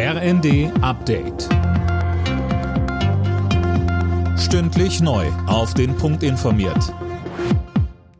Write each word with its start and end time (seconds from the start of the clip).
RND 0.00 0.70
Update. 0.80 1.48
Stündlich 4.38 5.00
neu. 5.00 5.26
Auf 5.48 5.74
den 5.74 5.96
Punkt 5.96 6.22
informiert. 6.22 6.94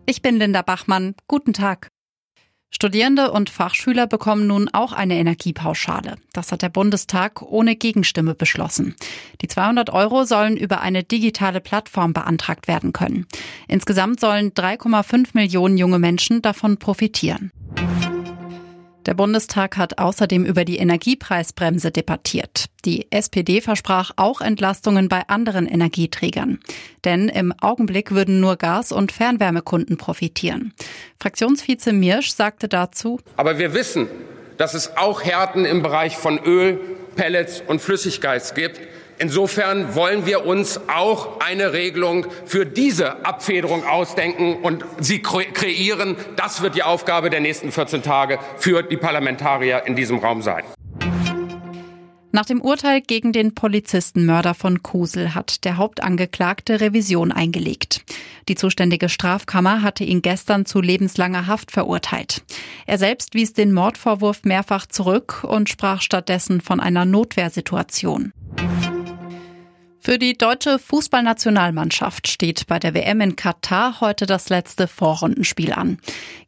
Ich 0.05 0.21
bin 0.21 0.39
Linda 0.39 0.63
Bachmann. 0.63 1.15
Guten 1.29 1.53
Tag. 1.53 1.93
Studierende 2.71 3.31
und 3.31 3.49
Fachschüler 3.49 4.09
bekommen 4.09 4.49
nun 4.49 4.69
auch 4.73 4.93
eine 4.93 5.19
Energiepauschale. 5.19 6.17
Das 6.33 6.51
hat 6.51 6.63
der 6.63 6.69
Bundestag 6.69 7.43
ohne 7.43 7.77
Gegenstimme 7.77 8.35
beschlossen. 8.35 8.97
Die 9.41 9.47
200 9.47 9.91
Euro 9.91 10.25
sollen 10.25 10.57
über 10.57 10.81
eine 10.81 11.05
digitale 11.05 11.61
Plattform 11.61 12.13
beantragt 12.13 12.67
werden 12.67 12.93
können. 12.93 13.29
Insgesamt 13.69 14.19
sollen 14.19 14.51
3,5 14.51 15.29
Millionen 15.35 15.79
junge 15.79 16.01
Menschen 16.01 16.43
davon 16.43 16.79
profitieren. 16.79 17.53
Der 19.07 19.15
Bundestag 19.15 19.77
hat 19.77 19.99
außerdem 19.99 20.45
über 20.45 20.65
die 20.65 20.77
Energiepreisbremse 20.79 21.91
debattiert. 21.91 22.67
Die 22.85 23.11
SPD 23.11 23.61
versprach 23.61 24.11
auch 24.17 24.41
Entlastungen 24.41 25.09
bei 25.09 25.23
anderen 25.29 25.67
Energieträgern. 25.67 26.61
Denn 27.05 27.29
im 27.29 27.55
Augenblick 27.61 28.11
würden 28.11 28.41
nur 28.41 28.57
Gas- 28.57 28.93
und 28.93 29.13
Fernwärmekunden 29.13 29.97
profitieren. 29.97 30.75
Fraktionsvize 31.19 31.93
Mirsch 31.93 32.31
sagte 32.31 32.69
dazu, 32.69 33.21
Aber 33.37 33.59
wir 33.59 33.73
wissen, 33.73 34.09
dass 34.59 34.75
es 34.75 34.97
auch 34.97 35.23
Härten 35.23 35.65
im 35.65 35.83
Bereich 35.83 36.17
von 36.17 36.39
Öl, 36.39 36.79
Pellets 37.17 37.63
und 37.67 37.81
Flüssiggas 37.81 38.55
gibt. 38.55 38.81
Insofern 39.19 39.95
wollen 39.95 40.27
wir 40.27 40.47
uns 40.47 40.81
auch 40.89 41.41
eine 41.41 41.73
Regelung 41.73 42.27
für 42.45 42.65
diese 42.65 43.25
Abfederung 43.27 43.85
ausdenken 43.85 44.59
und 44.63 44.85
sie 45.01 45.21
kreieren. 45.21 46.17
Das 46.37 46.63
wird 46.63 46.77
die 46.77 46.85
Aufgabe 46.85 47.29
der 47.29 47.41
nächsten 47.41 47.73
14 47.73 48.03
Tage 48.03 48.39
für 48.59 48.83
die 48.83 48.97
Parlamentarier 48.97 49.83
in 49.87 49.97
diesem 49.97 50.19
Raum 50.19 50.43
sein. 50.43 50.65
Nach 52.31 52.45
dem 52.45 52.61
Urteil 52.61 53.01
gegen 53.01 53.33
den 53.33 53.55
Polizistenmörder 53.55 54.55
von 54.55 54.83
Kusel 54.83 55.35
hat 55.35 55.65
der 55.65 55.79
Hauptangeklagte 55.79 56.81
Revision 56.81 57.33
eingelegt. 57.33 58.05
Die 58.49 58.55
zuständige 58.55 59.09
Strafkammer 59.09 59.83
hatte 59.83 60.05
ihn 60.05 60.23
gestern 60.23 60.67
zu 60.67 60.81
lebenslanger 60.81 61.47
Haft 61.47 61.73
verurteilt. 61.73 62.43
Er 62.87 62.99
selbst 62.99 63.35
wies 63.35 63.55
den 63.55 63.73
Mordvorwurf 63.73 64.45
mehrfach 64.45 64.87
zurück 64.87 65.43
und 65.43 65.69
sprach 65.69 66.03
stattdessen 66.03 66.61
von 66.61 66.81
einer 66.81 67.07
Notwehrsituation. 67.07 68.33
Für 70.09 70.19
die 70.19 70.39
deutsche 70.39 70.79
Fußballnationalmannschaft 70.79 72.29
steht 72.29 72.67
bei 72.67 72.79
der 72.79 72.95
WM 72.95 73.21
in 73.21 73.37
Katar 73.37 74.01
heute 74.01 74.25
das 74.25 74.49
letzte 74.49 74.89
Vorrundenspiel 74.89 75.75
an. 75.75 75.99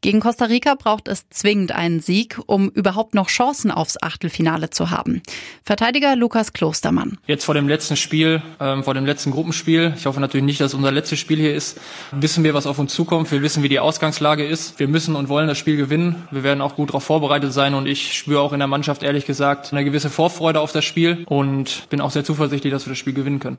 Gegen 0.00 0.20
Costa 0.20 0.46
Rica 0.46 0.76
braucht 0.76 1.08
es 1.08 1.28
zwingend 1.28 1.72
einen 1.72 2.00
Sieg, 2.00 2.40
um 2.46 2.70
überhaupt 2.70 3.14
noch 3.14 3.28
Chancen 3.28 3.70
aufs 3.70 3.98
Achtelfinale 4.00 4.70
zu 4.70 4.90
haben. 4.90 5.20
Verteidiger 5.62 6.16
Lukas 6.16 6.54
Klostermann. 6.54 7.18
Jetzt 7.26 7.44
vor 7.44 7.54
dem 7.54 7.68
letzten 7.68 7.96
Spiel, 7.96 8.40
ähm, 8.60 8.82
vor 8.82 8.94
dem 8.94 9.04
letzten 9.04 9.30
Gruppenspiel, 9.30 9.92
ich 9.94 10.06
hoffe 10.06 10.20
natürlich 10.20 10.46
nicht, 10.46 10.62
dass 10.62 10.72
unser 10.72 10.90
letztes 10.90 11.18
Spiel 11.18 11.36
hier 11.36 11.54
ist, 11.54 11.78
wissen 12.12 12.44
wir, 12.44 12.54
was 12.54 12.66
auf 12.66 12.78
uns 12.78 12.94
zukommt. 12.94 13.30
Wir 13.30 13.42
wissen, 13.42 13.62
wie 13.62 13.68
die 13.68 13.78
Ausgangslage 13.78 14.42
ist. 14.42 14.78
Wir 14.78 14.88
müssen 14.88 15.14
und 15.14 15.28
wollen 15.28 15.48
das 15.48 15.58
Spiel 15.58 15.76
gewinnen. 15.76 16.26
Wir 16.30 16.44
werden 16.44 16.62
auch 16.62 16.76
gut 16.76 16.88
darauf 16.88 17.04
vorbereitet 17.04 17.52
sein 17.52 17.74
und 17.74 17.84
ich 17.86 18.16
spüre 18.16 18.40
auch 18.40 18.54
in 18.54 18.58
der 18.58 18.68
Mannschaft 18.68 19.02
ehrlich 19.02 19.26
gesagt 19.26 19.70
eine 19.74 19.84
gewisse 19.84 20.08
Vorfreude 20.08 20.60
auf 20.60 20.72
das 20.72 20.86
Spiel 20.86 21.24
und 21.26 21.90
bin 21.90 22.00
auch 22.00 22.10
sehr 22.10 22.24
zuversichtlich, 22.24 22.72
dass 22.72 22.86
wir 22.86 22.92
das 22.92 22.98
Spiel 22.98 23.12
gewinnen 23.12 23.38
können. 23.38 23.49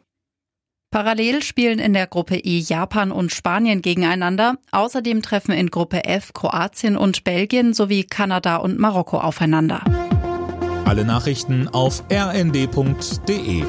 Parallel 0.91 1.41
spielen 1.41 1.79
in 1.79 1.93
der 1.93 2.05
Gruppe 2.05 2.35
E 2.35 2.59
Japan 2.59 3.13
und 3.13 3.31
Spanien 3.31 3.81
gegeneinander. 3.81 4.57
Außerdem 4.71 5.21
treffen 5.21 5.53
in 5.53 5.71
Gruppe 5.71 6.03
F 6.03 6.33
Kroatien 6.33 6.97
und 6.97 7.23
Belgien 7.23 7.73
sowie 7.73 8.03
Kanada 8.03 8.57
und 8.57 8.77
Marokko 8.77 9.17
aufeinander. 9.19 9.81
Alle 10.83 11.05
Nachrichten 11.05 11.69
auf 11.69 12.03
rnd.de 12.11 13.63